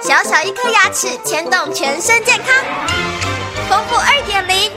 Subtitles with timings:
[0.00, 2.64] 小小一颗牙齿牵动全身健康，
[3.68, 4.67] 丰富二点零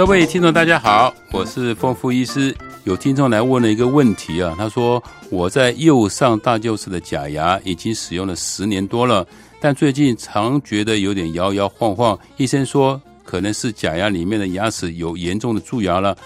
[0.00, 2.56] 各位听众，大家好，我是丰富医师。
[2.84, 9.26] 有听众来问了一个问题啊，他说我在右上大臼齿的假牙已经使用了十年多了，
[9.60, 16.16] 但最近常觉得有点摇摇晃晃，医生说可能是假牙里面的牙齿有严重的蛀牙了。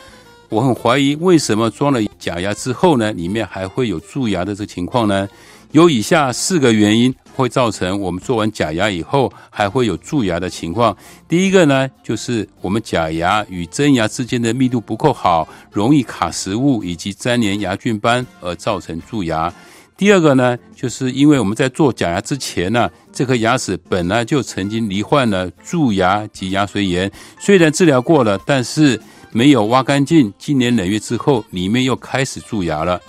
[0.50, 5.28] 我很怀疑为什么装了假牙之后呢，里面还会有蛀牙的这情况呢？
[5.74, 10.96] 有以下四个原因会造成我们做完假牙以后还会有蛀牙的情况。
[11.26, 19.52] 第一个呢，就是我们假牙与真牙之间的密度不够好，容易卡食物以及粘连牙菌斑而造成蛀牙。
[19.96, 29.00] 第二个呢，就是因为我们在做假牙之前呢，这颗牙齿本来就曾经罹患了蛀牙及牙髓炎，虽然治疗过了，但是
[29.32, 33.00] 没有挖干净，今年累月之后，里面又开始蛀牙了。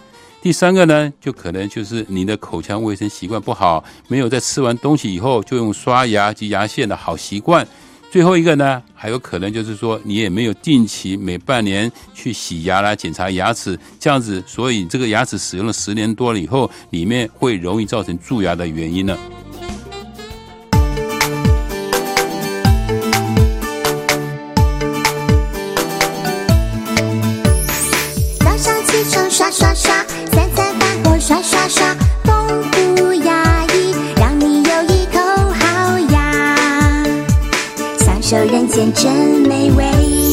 [0.46, 7.68] 第三个呢，就可能就是你的口腔卫生习惯不好，没有在吃完东西以后就用刷牙及牙线的好习惯。
[8.12, 19.18] 最后一个呢，还有可能就是说你也没有定期每半年去洗牙来检查牙齿，这样子，所以这个牙齿使用了十年多了以后，里面会容易造成蛀牙的原因呢。
[38.26, 39.14] 享受人间真
[39.48, 40.25] 美味。